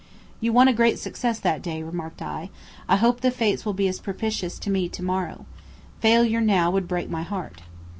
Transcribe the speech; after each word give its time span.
"You 0.39 0.51
won 0.51 0.67
a 0.67 0.73
great 0.73 0.97
success 0.97 1.37
that 1.41 1.61
day," 1.61 1.83
remarked 1.83 2.23
I. 2.23 2.49
"I 2.89 2.95
hope 2.95 3.21
the 3.21 3.29
fates 3.29 3.67
will 3.67 3.73
be 3.75 3.87
as 3.87 3.99
propitious 3.99 4.57
to 4.57 4.71
me 4.71 4.89
to 4.89 5.03
morrow. 5.03 5.45
Failure 5.99 6.41
now 6.41 6.71
would 6.71 6.87
break 6.87 7.07
my 7.07 7.21
heart." 7.21 7.61